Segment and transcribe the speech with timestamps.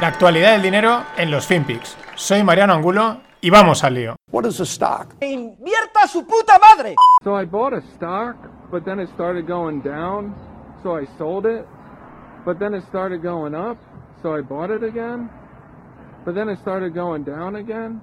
[0.00, 1.96] La actualidad del dinero en los FinPix.
[2.16, 4.16] Soy Mariano Angulo y vamos al lío.
[4.32, 5.14] What is a stock?
[5.20, 6.96] ¡Invierta su puta madre!
[7.22, 8.36] So I bought a stock,
[8.72, 10.34] but then it started going down,
[10.82, 11.64] so I sold it.
[12.44, 13.78] But then it started going up,
[14.20, 15.30] so I bought it again.
[16.24, 18.00] But then it started going down again.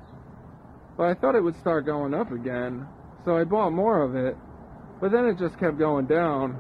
[0.96, 2.88] But I thought it would start going up again,
[3.26, 4.38] so I bought more of it.
[5.02, 6.58] But then it just kept going down,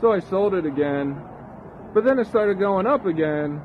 [0.00, 1.16] so I sold it again.
[1.94, 3.62] But then it started going up again,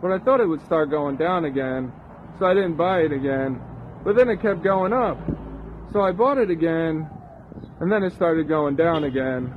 [0.00, 1.92] but I thought it would start going down again,
[2.38, 3.60] so I didn't buy it again.
[4.04, 5.18] But then it kept going up,
[5.92, 7.08] so I bought it again,
[7.80, 9.52] and then it started going down again.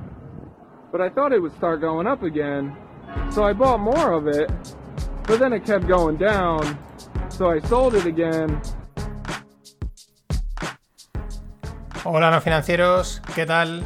[0.91, 2.75] But I thought it would start going up again,
[3.29, 4.49] so I bought more of it,
[5.27, 6.77] but then it kept going down,
[7.29, 8.61] so I sold it again.
[12.03, 13.83] Hola no financieros, ¿qué tal?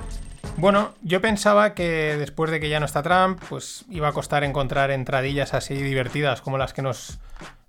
[0.57, 4.45] Bueno, yo pensaba que después de que ya no está Trump, pues iba a costar
[4.45, 7.19] encontrar entradillas así divertidas como las que nos,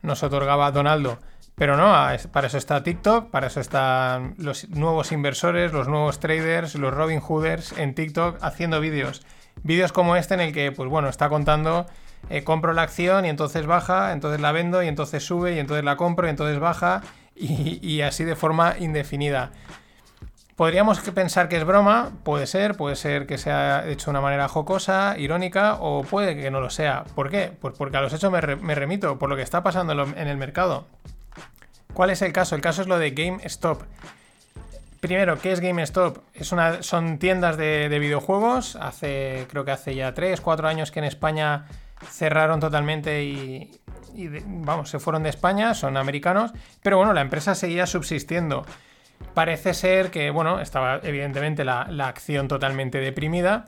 [0.02, 1.18] nos otorgaba Donaldo.
[1.56, 1.92] Pero no,
[2.32, 7.20] para eso está TikTok, para eso están los nuevos inversores, los nuevos traders, los Robin
[7.26, 9.26] Hooders en TikTok haciendo vídeos.
[9.64, 11.86] Vídeos como este en el que, pues bueno, está contando,
[12.30, 15.84] eh, compro la acción y entonces baja, entonces la vendo y entonces sube y entonces
[15.84, 17.02] la compro y entonces baja
[17.34, 19.50] y, y así de forma indefinida.
[20.56, 24.48] Podríamos pensar que es broma, puede ser, puede ser que sea hecho de una manera
[24.48, 27.04] jocosa, irónica, o puede que no lo sea.
[27.14, 27.52] ¿Por qué?
[27.60, 30.86] Pues porque a los hechos me, remito, por lo que está pasando en el mercado.
[31.92, 32.54] ¿Cuál es el caso?
[32.54, 33.82] El caso es lo de GameStop.
[35.00, 36.18] Primero, ¿qué es GameStop?
[36.40, 38.76] Son tiendas de, videojuegos.
[38.76, 41.66] Hace, creo que hace ya 3, 4 años que en España
[42.10, 43.78] cerraron totalmente y,
[44.46, 46.52] vamos, se fueron de España, son americanos.
[46.82, 48.64] Pero bueno, la empresa seguía subsistiendo.
[49.36, 53.66] Parece ser que, bueno, estaba evidentemente la, acción totalmente deprimida,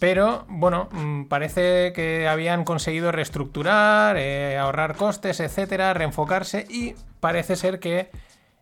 [0.00, 7.54] pero bueno, mm, parece que habían conseguido reestructurar, eh, ahorrar costes, etcétera, reenfocarse y parece
[7.54, 8.10] ser que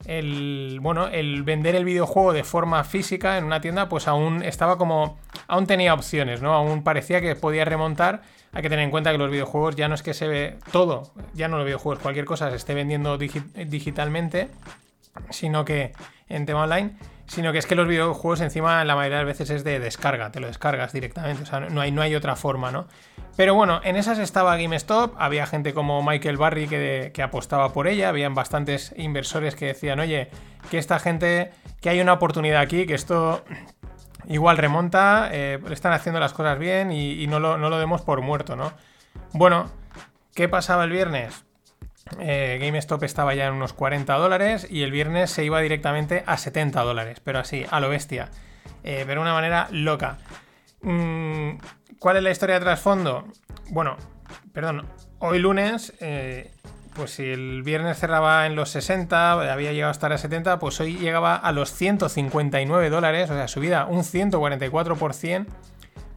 [0.05, 4.77] el, bueno, el vender el videojuego de forma física en una tienda, pues aún estaba
[4.77, 5.19] como,
[5.49, 6.53] aún tenía opciones, ¿no?
[6.53, 8.21] Aún parecía que podía remontar.
[8.53, 11.15] Hay que tener en cuenta que los videojuegos ya no es que se ve todo,
[11.33, 14.51] ya no los videojuegos, cualquier cosa se esté vendiendo digitalmente
[15.31, 15.93] sino que
[16.29, 19.51] en tema online, sino que es que los videojuegos encima la mayoría de las veces
[19.51, 22.71] es de descarga, te lo descargas directamente, o sea, no hay, no hay otra forma,
[22.71, 22.87] ¿no?
[23.37, 28.09] Pero bueno, en esas estaba GameStop, había gente como Michael Barry que, apostaba por ella,
[28.09, 30.31] habían bastantes inversores que decían, oye,
[30.71, 31.51] que esta gente,
[31.81, 33.45] que hay una oportunidad aquí, que esto
[34.27, 38.23] igual remonta, eh, están haciendo las cosas bien y, no, lo, no lo demos por
[38.23, 38.73] muerto, ¿no?
[39.33, 39.71] Bueno,
[40.35, 41.46] ¿qué pasaba el viernes?
[42.21, 46.37] Eh, GameStop estaba ya en unos 40 dólares y el viernes se iba directamente a
[46.37, 48.31] 70 dólares, pero así, a lo bestia,
[48.85, 50.19] eh, pero de una manera loca.
[50.83, 51.59] Mm,
[51.99, 53.25] ¿Cuál es la historia de trasfondo?
[53.71, 53.97] Bueno,
[54.53, 54.87] perdón,
[55.19, 56.53] hoy lunes, eh,
[56.95, 60.81] pues si el viernes cerraba en los 60, había llegado a estar a 70, pues
[60.81, 65.47] hoy llegaba a los 159 dólares, o sea, subida un 144%,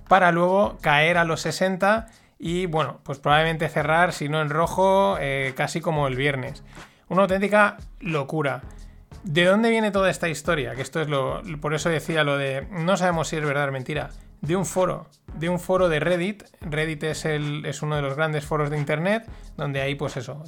[0.07, 2.07] para luego caer a los 60
[2.41, 6.63] y bueno, pues probablemente cerrar, si no en rojo, eh, casi como el viernes.
[7.09, 8.61] Una auténtica locura.
[9.23, 10.73] ¿De dónde viene toda esta historia?
[10.73, 11.41] Que esto es lo.
[11.59, 12.65] Por eso decía lo de.
[12.71, 14.11] No sabemos si es verdad o mentira.
[14.39, 15.07] De un foro.
[15.33, 16.43] De un foro de Reddit.
[16.61, 19.29] Reddit es, el, es uno de los grandes foros de internet.
[19.57, 20.41] Donde hay, pues eso.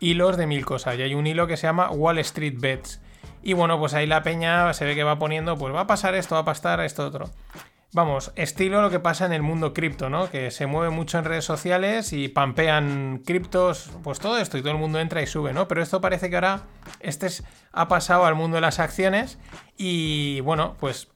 [0.00, 0.98] hilos de mil cosas.
[0.98, 3.00] Y hay un hilo que se llama Wall Street Bets.
[3.42, 5.56] Y bueno, pues ahí la peña se ve que va poniendo.
[5.56, 7.30] Pues va a pasar esto, va a pasar esto otro
[7.94, 10.28] vamos, estilo lo que pasa en el mundo cripto, ¿no?
[10.28, 14.72] Que se mueve mucho en redes sociales y pampean criptos, pues todo esto y todo
[14.72, 15.68] el mundo entra y sube, ¿no?
[15.68, 16.62] Pero esto parece que ahora
[17.00, 17.28] este
[17.72, 19.38] ha pasado al mundo de las acciones
[19.76, 21.08] y bueno, pues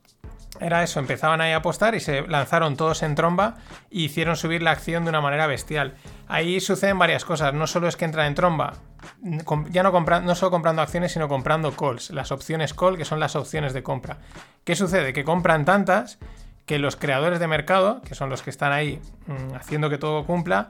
[0.61, 3.57] era eso, empezaban ahí a apostar y se lanzaron todos en tromba
[3.89, 5.95] y hicieron subir la acción de una manera bestial.
[6.27, 8.73] Ahí suceden varias cosas, no solo es que entran en tromba,
[9.69, 13.19] ya no, compran, no solo comprando acciones, sino comprando calls, las opciones call, que son
[13.19, 14.19] las opciones de compra.
[14.63, 15.11] ¿Qué sucede?
[15.11, 16.19] Que compran tantas
[16.69, 20.23] que los creadores de mercado, que son los que están ahí mm, haciendo que todo
[20.23, 20.67] cumpla,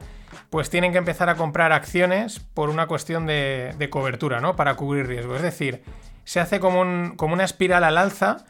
[0.48, 4.56] pues tienen que empezar a comprar acciones por una cuestión de, cobertura, ¿no?
[4.56, 5.36] Para cubrir riesgo.
[5.36, 5.82] Es decir,
[6.24, 8.46] se hace como, una espiral al alza,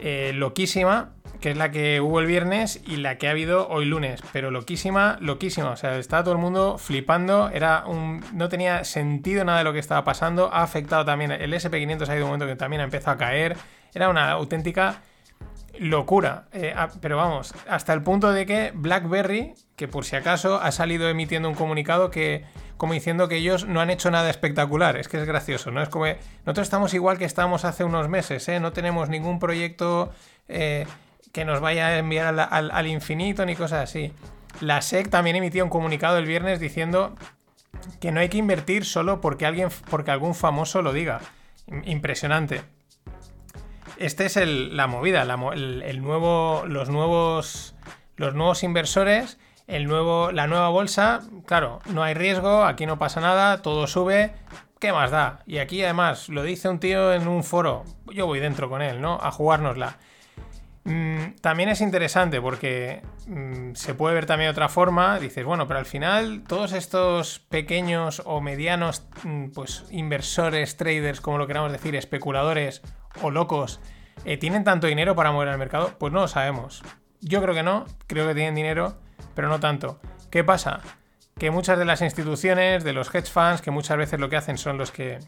[0.00, 3.84] eh, loquísima, que es la que hubo el viernes y la que ha habido hoy
[3.84, 4.20] lunes.
[4.32, 5.70] Pero loquísima, loquísima.
[5.70, 7.50] O sea, estaba todo el mundo flipando.
[7.50, 8.24] Era un.
[8.32, 10.52] No tenía sentido nada de lo que estaba pasando.
[10.52, 11.30] Ha afectado también.
[11.30, 13.56] El SP500 ha ido un momento que también ha empezado a caer.
[13.94, 15.02] Era una auténtica
[15.78, 16.46] locura.
[16.52, 20.72] Eh, ah, pero vamos, hasta el punto de que BlackBerry, que por si acaso ha
[20.72, 22.44] salido emitiendo un comunicado que
[22.80, 24.96] como diciendo que ellos no han hecho nada espectacular.
[24.96, 25.82] Es que es gracioso, ¿no?
[25.82, 28.58] Es como nosotros estamos igual que estábamos hace unos meses, ¿eh?
[28.58, 30.10] No tenemos ningún proyecto
[30.48, 30.86] eh,
[31.30, 34.14] que nos vaya a enviar al, infinito ni cosas así.
[34.62, 37.16] La SEC también emitió un comunicado el viernes diciendo
[38.00, 41.20] que no hay que invertir solo porque alguien, porque algún famoso lo diga.
[41.84, 42.62] Impresionante.
[44.00, 45.20] Este es la movida,
[45.52, 47.74] el, nuevo, los nuevos,
[48.16, 51.20] los nuevos inversores, el nuevo, la nueva bolsa.
[51.44, 54.32] Claro, no hay riesgo, aquí no pasa nada, todo sube.
[54.78, 55.40] ¿Qué más da?
[55.46, 57.84] Y aquí además lo dice un tío en un foro.
[58.06, 59.18] Yo voy dentro con él, ¿no?
[59.20, 59.98] A jugárnosla.
[60.84, 65.18] Mm, también es interesante porque mm, se puede ver también de otra forma.
[65.18, 71.36] Dices, bueno, pero al final todos estos pequeños o medianos mm, pues, inversores, traders, como
[71.36, 72.80] lo queramos decir, especuladores
[73.22, 73.80] o locos,
[74.24, 75.94] eh, ¿tienen tanto dinero para mover el mercado?
[75.98, 76.82] Pues no lo sabemos.
[77.20, 78.96] Yo creo que no, creo que tienen dinero,
[79.34, 80.00] pero no tanto.
[80.30, 80.80] ¿Qué pasa?
[81.38, 84.58] Que muchas de las instituciones, de los hedge funds, que muchas veces lo que hacen
[84.58, 85.18] son los que,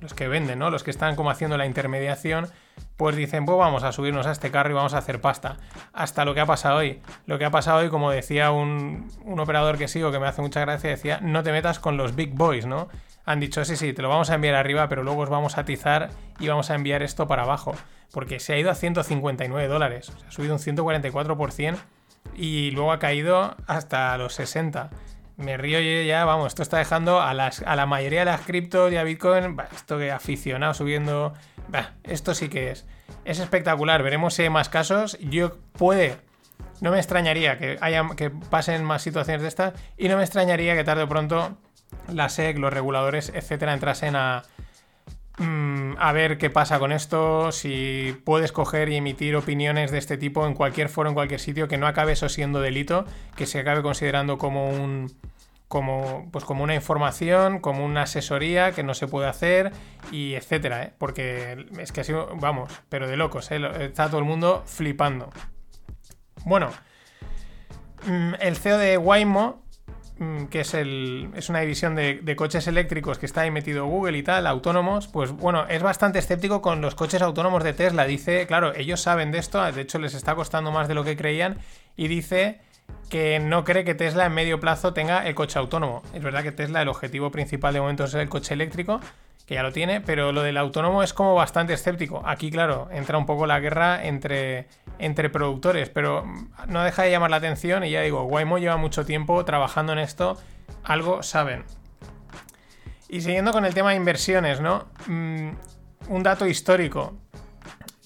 [0.00, 0.70] los que venden, ¿no?
[0.70, 2.48] Los que están como haciendo la intermediación,
[2.96, 5.56] pues dicen, pues vamos a subirnos a este carro y vamos a hacer pasta.
[5.92, 7.00] Hasta lo que ha pasado hoy.
[7.26, 9.08] Lo que ha pasado hoy, como decía un,
[9.38, 12.34] operador que sigo que me hace mucha gracia, decía, no te metas con los big
[12.34, 12.88] boys, ¿no?
[13.26, 15.62] Han dicho, sí, sí, te lo vamos a enviar arriba, pero luego os vamos a
[15.62, 17.74] atizar y vamos a enviar esto para abajo.
[18.12, 20.08] Porque se ha ido a 159 dólares.
[20.08, 21.76] O sea, ha subido un 144%
[22.34, 24.90] y luego ha caído hasta los 60
[25.36, 28.96] me río ya, vamos, esto está dejando a, a la mayoría de las criptos y
[28.96, 31.34] a Bitcoin, esto que aficionado subiendo
[32.04, 32.86] esto sí que es.
[33.24, 34.02] Es espectacular.
[34.02, 35.18] Veremos si hay más casos.
[35.20, 36.16] Yo puede.
[36.80, 39.74] No me extrañaría que, haya, que pasen más situaciones de estas.
[39.96, 41.56] Y no me extrañaría que tarde o pronto
[42.12, 44.42] la SEC, los reguladores, etcétera, entrasen a,
[45.38, 50.16] mm, a ver qué pasa con esto, si puedes coger y emitir opiniones de este
[50.16, 53.04] tipo en cualquier foro, en cualquier sitio, que no acabe eso siendo delito,
[53.36, 55.12] que se acabe considerando como un,
[55.68, 59.72] como, pues como una información, como una asesoría que no se puede hacer
[60.12, 60.92] y etcétera, ¿eh?
[60.98, 63.60] porque es que así, vamos, pero de locos, ¿eh?
[63.80, 65.30] está todo el mundo flipando.
[66.44, 66.70] Bueno,
[68.06, 69.65] mm, el CEO de Waymo,
[70.50, 74.16] que es, el, es una división de, de, coches eléctricos que está ahí metido Google
[74.16, 78.06] y tal, autónomos, pues bueno, es bastante escéptico con los coches autónomos de Tesla.
[78.06, 81.16] Dice, claro, ellos saben de esto, de hecho les está costando más de lo que
[81.16, 81.58] creían,
[81.96, 82.60] y dice
[83.10, 86.02] que no cree que Tesla en medio plazo tenga el coche autónomo.
[86.14, 89.00] Es verdad que Tesla el objetivo principal de momento es el coche eléctrico,
[89.46, 92.22] que ya lo tiene, pero lo del autónomo es como bastante escéptico.
[92.26, 94.66] Aquí, claro, entra un poco la guerra entre,
[94.98, 96.24] entre productores, pero
[96.66, 100.00] no deja de llamar la atención y ya digo, Waymo lleva mucho tiempo trabajando en
[100.00, 100.36] esto,
[100.82, 101.64] algo saben.
[103.08, 104.86] Y siguiendo con el tema de inversiones, ¿no?
[105.06, 105.50] Mm,
[106.08, 107.14] un dato histórico.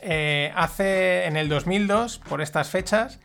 [0.01, 3.19] Eh, hace en el 2002, por estas fechas,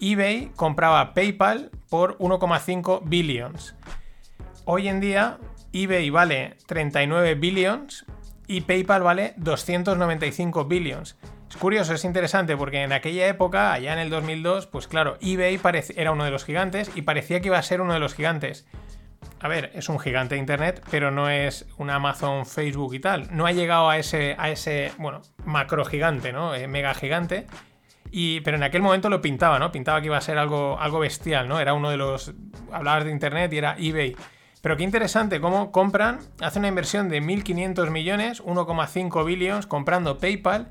[0.00, 3.74] eBay compraba PayPal por 1,5 billions.
[4.64, 5.38] Hoy en día
[5.84, 8.04] eBay vale 39 billions
[8.46, 11.16] y PayPal vale 295 billions.
[11.48, 15.60] Es curioso, es interesante porque en aquella época, allá en el 2002, pues claro, eBay
[15.96, 18.66] era uno de los gigantes y parecía que iba a ser uno de los gigantes.
[19.40, 23.28] A ver, es un gigante de Internet, pero no es un Amazon, Facebook y tal.
[23.34, 26.54] No ha llegado a ese, a ese bueno, macro gigante, ¿no?
[26.54, 27.46] Eh, mega gigante
[28.44, 29.70] pero en aquel momento lo pintaba, ¿no?
[29.70, 31.60] Pintaba que iba a ser algo, algo bestial, ¿no?
[31.60, 32.32] Era uno de los.
[32.72, 34.16] Hablabas de internet y era eBay.
[34.62, 40.68] Pero qué interesante cómo compran, hace una inversión de 1.500 millones, 1,5 billones, comprando PayPal.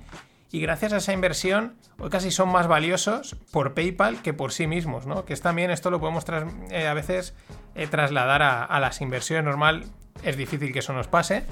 [0.49, 4.65] Y gracias a esa inversión, hoy casi son más valiosos por PayPal que por sí
[4.65, 5.25] mismos, ¿no?
[5.25, 6.23] Que es también, esto lo podemos
[6.69, 7.33] eh, a veces
[7.75, 9.85] eh, trasladar a, las inversiones normal.
[10.23, 11.43] Es difícil que eso nos pase,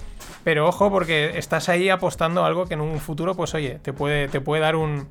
[0.43, 4.27] pero ojo porque estás ahí apostando algo que en un futuro, pues oye, te puede,
[4.27, 5.07] te puede dar un,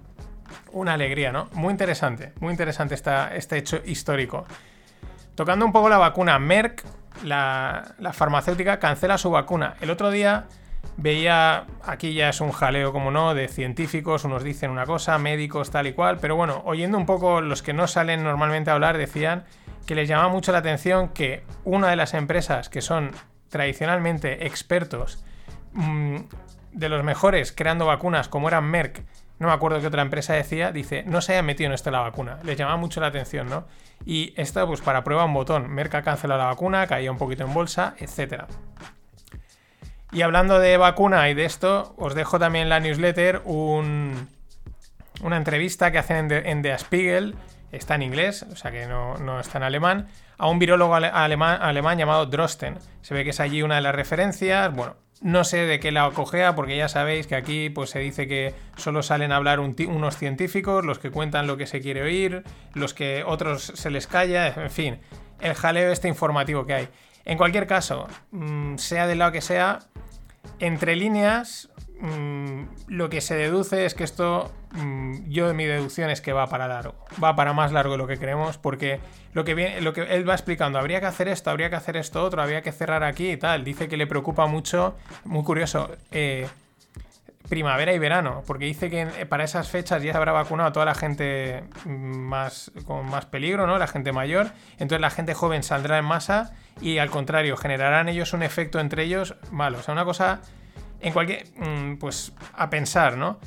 [0.72, 1.48] una alegría, ¿no?
[1.52, 4.44] Muy interesante, muy interesante este hecho histórico.
[5.34, 6.84] Tocando un poco la vacuna, Merck,
[7.22, 9.74] la, farmacéutica, cancela su vacuna.
[9.80, 10.46] El otro día
[10.96, 15.70] veía, aquí ya es un jaleo como no, de científicos, unos dicen una cosa, médicos,
[15.70, 18.98] tal y cual, pero bueno, oyendo un poco los que no salen normalmente a hablar,
[18.98, 19.44] decían
[19.86, 23.12] que les llama mucho la atención que una de las empresas que son
[23.48, 25.24] tradicionalmente expertos
[25.72, 26.16] mm,
[26.72, 29.02] de los mejores creando vacunas, como eran Merck,
[29.38, 32.00] no me acuerdo qué otra empresa decía, dice, no se haya metido en esto la
[32.00, 32.38] vacuna.
[32.44, 33.66] Les llamaba mucho la atención, ¿no?
[34.06, 35.68] Y esto, pues para prueba un botón.
[35.70, 38.44] Merck cancela la vacuna, caía un poquito en bolsa, etc.
[40.12, 44.28] Y hablando de vacuna y de esto, os dejo también en la newsletter un,
[45.22, 47.34] una entrevista que hacen en The, Spiegel,
[47.72, 50.06] está en inglés, o sea que no, no está en alemán,
[50.38, 52.78] a un virólogo alemán, alemán llamado Drosten.
[53.02, 56.10] Se ve que es allí una de las referencias, bueno, no sé de qué la
[56.10, 60.16] cojea, porque ya sabéis que aquí pues, se dice que solo salen a hablar unos
[60.16, 62.42] científicos, los que cuentan lo que se quiere oír,
[62.74, 64.98] los que otros se les calla, en fin,
[65.40, 66.88] el jaleo este informativo que hay.
[67.24, 69.80] En cualquier caso, mm, sea del lado que sea,
[70.58, 76.10] entre líneas, mm, lo que se deduce es que esto, mm, yo de mi deducción
[76.10, 79.00] es que va para largo, va para más largo de lo que creemos, porque
[79.32, 82.62] lo que, él va explicando, habría que hacer esto, habría que hacer esto otro, habría
[82.62, 86.46] que cerrar aquí y tal, dice que le preocupa mucho, muy curioso, eh,
[87.48, 90.86] primavera y verano, porque dice que para esas fechas ya se habrá vacunado a toda
[90.86, 93.78] la gente más con más peligro, ¿no?
[93.78, 98.32] La gente mayor, entonces la gente joven saldrá en masa y al contrario, generarán ellos
[98.32, 100.40] un efecto entre ellos malo, o sea, una cosa
[101.04, 103.38] en cualquier mm, pues a pensar, ¿no?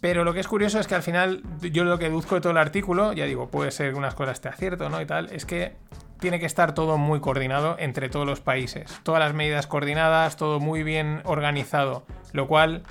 [0.00, 2.52] Pero lo que es curioso es que al final yo lo que deduzco de todo
[2.52, 5.00] el artículo, ya digo, puede ser que unas cosas esté acierto, ¿no?
[5.00, 5.76] Y tal, es que
[6.18, 9.00] tiene que estar todo muy coordinado entre todos los países.
[9.02, 12.06] Todas las medidas coordinadas, todo muy bien organizado.
[12.32, 12.84] Lo cual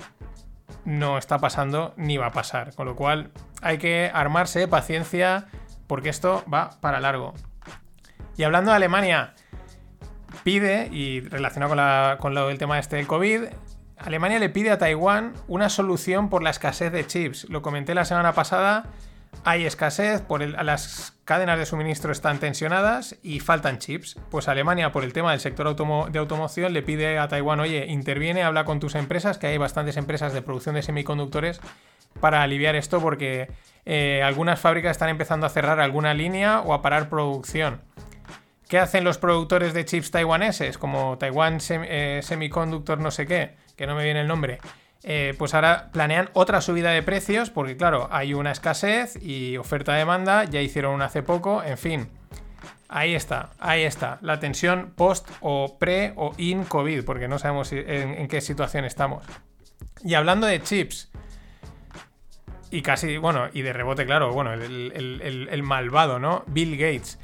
[0.85, 2.75] no está pasando ni va a pasar.
[2.75, 5.45] Con lo cual hay que armarse paciencia
[5.87, 7.33] porque esto va para largo.
[8.35, 9.33] Y hablando de Alemania,
[10.43, 13.45] pide, y relacionado con, la, con lo del tema este del COVID,
[13.97, 17.49] Alemania le pide a Taiwán una solución por la escasez de chips.
[17.49, 18.85] Lo comenté la semana pasada
[19.43, 24.17] hay escasez, por las cadenas de suministro están tensionadas y faltan chips.
[24.29, 25.73] Pues Alemania, por el tema del sector
[26.11, 29.97] de automoción, le pide a Taiwán, oye, interviene, habla con tus empresas, que hay bastantes
[29.97, 31.61] empresas de producción de semiconductores,
[32.19, 33.49] para aliviar esto porque
[33.85, 37.81] eh, algunas fábricas están empezando a cerrar alguna línea o a parar producción.
[38.67, 40.77] ¿Qué hacen los productores de chips taiwaneses?
[40.77, 44.59] Como Taiwan eh, Semiconductor no sé qué, que no me viene el nombre
[45.03, 50.43] eh, pues ahora planean otra subida de precios porque claro, hay una escasez y oferta-demanda,
[50.45, 52.09] ya hicieron una hace poco, en fin.
[52.89, 57.71] Ahí está, ahí está, la tensión post o pre o in COVID, porque no sabemos
[57.71, 59.25] en, qué situación estamos.
[60.03, 61.09] Y hablando de chips,
[62.71, 66.43] y casi, bueno, y de rebote, claro, bueno, el malvado, ¿no?
[66.47, 67.17] Bill Gates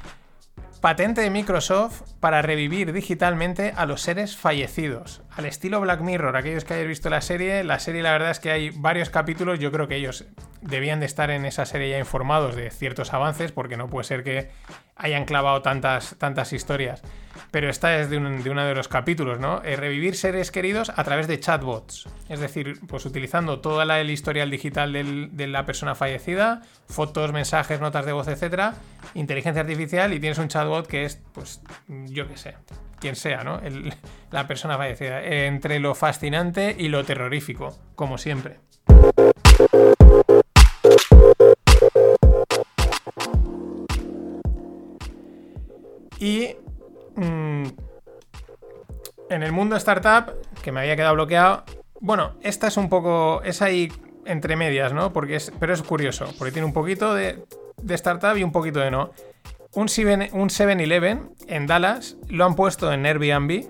[0.84, 5.22] Patente de Microsoft para revivir digitalmente a los seres fallecidos.
[5.34, 8.38] Al estilo Black Mirror, aquellos que hayáis visto la serie, la serie la verdad es
[8.38, 10.26] que hay varios capítulos, yo creo que ellos
[10.64, 14.24] debían de estar en esa serie ya informados de ciertos avances, porque no puede ser
[14.24, 14.50] que
[14.96, 17.02] hayan clavado tantas, tantas historias.
[17.50, 19.62] Pero esta es de, uno de los capítulos, ¿no?
[19.62, 22.08] Eh, revivir seres queridos a través de chatbots.
[22.28, 28.06] Es decir, pues utilizando toda el historial digital de la persona fallecida, fotos, mensajes, notas
[28.06, 28.74] de voz, etcétera,
[29.14, 32.54] inteligencia artificial y tienes un chatbot que es, pues, yo qué sé,
[33.00, 33.60] quien sea, ¿no?
[34.30, 35.22] la persona fallecida.
[35.22, 38.58] Entre lo fascinante y lo terrorífico, como siempre.
[49.34, 51.64] En el mundo startup, que me había quedado bloqueado,
[52.00, 53.92] bueno, esta es un poco, es ahí
[54.24, 55.12] entre medias, ¿no?
[55.12, 57.44] Porque es, pero es curioso, porque tiene un poquito de,
[57.88, 59.10] startup y un poquito de no.
[59.74, 63.66] Un 7-Eleven en Dallas lo han puesto en Airbnb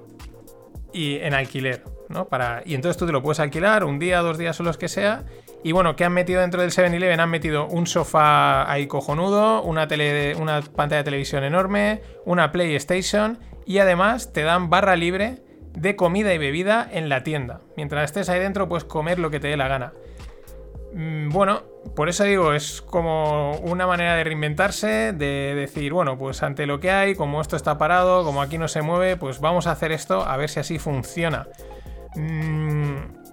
[0.92, 2.28] y en alquiler, ¿no?
[2.66, 5.24] Y entonces tú te lo puedes alquilar un día, dos días o los que sea
[5.64, 7.20] y bueno, ¿qué han metido dentro del 7-Eleven?
[7.20, 13.38] Han metido un sofá ahí cojonudo, una, tele, una pantalla de televisión enorme, una PlayStation
[13.64, 15.42] y además te dan barra libre
[15.74, 17.60] de comida y bebida en la tienda.
[17.76, 19.92] Mientras estés ahí dentro puedes comer lo que te dé la gana.
[20.94, 21.62] Mm, bueno,
[21.96, 26.80] por eso digo, es como una manera de reinventarse, de decir, bueno, pues ante lo
[26.80, 29.92] que hay, como esto está parado, como aquí no se mueve, pues vamos a hacer
[29.92, 31.48] esto a ver si así funciona.
[32.16, 33.23] Mmm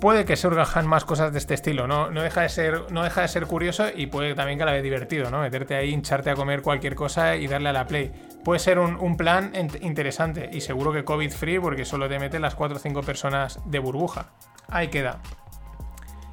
[0.00, 2.10] puede que surjan más cosas de este estilo, ¿no?
[2.10, 5.40] No deja de ser, curioso y puede también que la vez divertido, ¿no?
[5.40, 8.10] Meterte ahí, hincharte a comer cualquier cosa y darle a la play.
[8.44, 12.54] Puede ser un, plan interesante y seguro que COVID free porque solo te meten las
[12.54, 14.30] 4 o 5 personas de burbuja.
[14.68, 15.20] Ahí queda.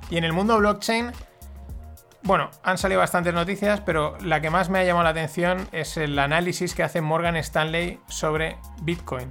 [0.10, 1.12] Y en el mundo blockchain,
[2.24, 5.98] bueno, han salido bastantes noticias, pero la que más me ha llamado la atención es
[5.98, 9.30] el análisis que hace Morgan Stanley sobre Bitcoin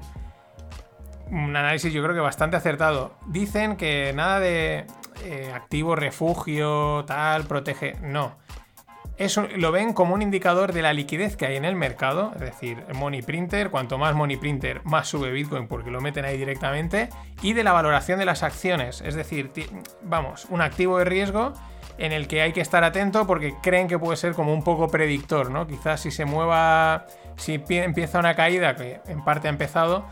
[1.31, 3.15] un análisis yo creo que bastante acertado.
[3.27, 4.87] Dicen que nada de
[5.25, 7.97] eh, activo, refugio, tal, protege.
[8.03, 8.37] No.
[9.19, 12.41] Eso lo ven como un indicador de la liquidez que hay en el mercado, es
[12.43, 17.09] decir, money printer, cuanto más money printer, más sube Bitcoin porque lo meten ahí directamente,
[17.41, 19.51] y de la valoración de las acciones, es decir,
[20.03, 21.55] vamos, un activo de riesgo
[21.97, 24.89] en el que hay que estar atento porque creen que puede ser como un poco
[24.89, 25.67] predictor, ¿no?
[25.67, 27.07] Quizás si se mueva,
[27.37, 30.05] si empieza una caída, que en parte ha empezado,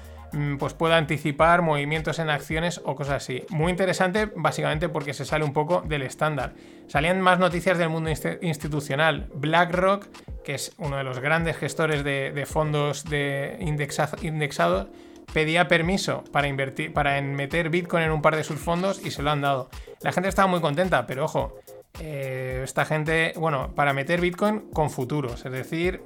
[0.59, 3.45] pues pueda anticipar movimientos en acciones o cosas así.
[3.51, 6.55] Muy interesante básicamente porque se sale un poco del estándar.
[6.89, 8.11] Salían más noticias del mundo
[8.41, 9.29] institucional.
[9.35, 10.07] BlackRock,
[10.45, 14.89] que es uno de los grandes gestores de, fondos de indexados,
[15.33, 19.23] pedía permiso para invertir, para meter Bitcoin en un par de sus fondos y se
[19.23, 19.71] lo han dado.
[20.01, 21.59] La gente estaba muy contenta, pero ojo,
[22.01, 26.03] eh, esta gente, bueno, para meter Bitcoin con futuros, es decir,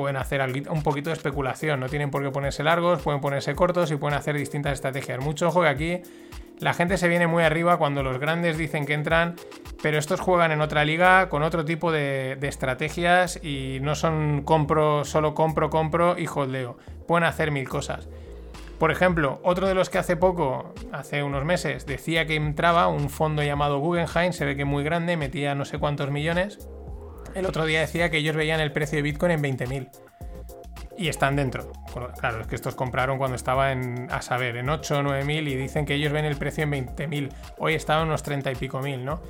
[0.00, 0.40] pueden hacer
[0.70, 1.78] un poquito de especulación.
[1.78, 5.22] No tienen por qué ponerse largos, pueden ponerse cortos y pueden hacer distintas estrategias.
[5.22, 6.00] Mucho ojo que aquí
[6.58, 9.36] La gente se viene muy arriba cuando los grandes dicen que entran,
[9.82, 15.04] pero estos juegan en otra liga con otro tipo de, estrategias y no son compro,
[15.04, 16.78] solo compro, compro y holdeo.
[17.06, 18.08] Pueden hacer mil cosas.
[18.78, 23.10] Por ejemplo, otro de los que hace poco, hace unos meses, decía que entraba un
[23.10, 26.58] fondo llamado Guggenheim, se ve que muy grande, metía no sé cuántos millones.
[27.34, 29.88] El otro día decía que ellos veían el precio de Bitcoin en 20.000
[31.00, 31.72] y están dentro.
[32.18, 35.48] Claro, es que estos compraron cuando estaba en, a saber, en 8 o 9 mil
[35.48, 37.32] y dicen que ellos ven el precio en 20 mil.
[37.56, 39.22] Hoy está en unos 30 y pico mil, ¿no?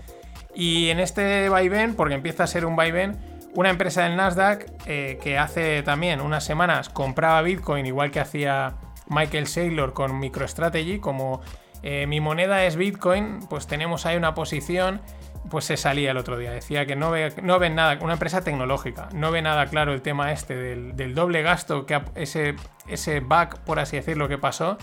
[0.53, 3.19] Y en este vaivén, porque empieza a ser un vaivén,
[3.55, 8.75] una empresa del Nasdaq eh, que hace también unas semanas compraba Bitcoin, igual que hacía
[9.09, 11.41] Michael Saylor con MicroStrategy, como
[11.85, 15.01] eh, mi moneda es Bitcoin, pues tenemos ahí una posición
[15.49, 16.51] pues se salía el otro día.
[16.51, 20.03] Decía que no ve, no ven nada, una empresa tecnológica, no ve nada claro el
[20.03, 22.57] tema este del, doble gasto, que ese,
[22.89, 24.77] ese bug, por así decirlo, que pasó,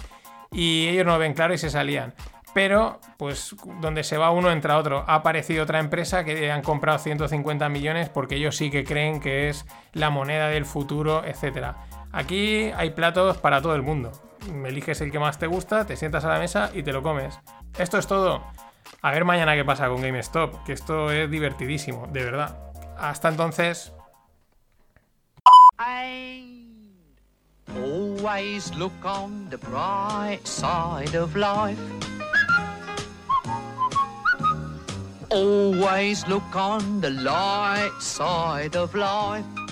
[0.52, 2.14] y ellos no lo ven claro y se salían.
[2.54, 5.04] Pero, pues, donde se va uno entra otro.
[5.06, 9.50] Ha aparecido otra empresa que han comprado 150 millones porque ellos sí que creen que
[9.50, 11.76] es la moneda del futuro, etc.
[12.12, 14.12] Aquí hay platos para todo el mundo.
[14.66, 17.40] Eliges el que más te gusta, te sientas a la mesa y te lo comes.
[17.78, 18.44] Esto es todo.
[19.08, 22.58] A ver mañana qué pasa con GameStop, que esto es divertidísimo, de verdad.
[22.98, 23.94] Hasta entonces.
[27.74, 31.80] Always look on the bright side of life.
[35.30, 39.67] Always look on the light side of life.